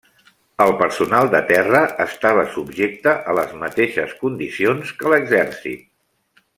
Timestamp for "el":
0.63-0.71